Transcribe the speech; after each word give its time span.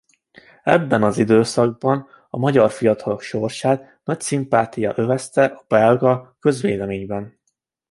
Ebben 0.63 1.03
az 1.03 1.17
időszakban 1.17 2.07
a 2.29 2.37
magyar 2.37 2.71
fiatalok 2.71 3.21
sorsát 3.21 3.99
nagy 4.03 4.19
szimpátia 4.21 4.93
övezte 4.95 5.45
a 5.45 5.65
belga 5.67 6.35
közvéleményben. 6.39 7.39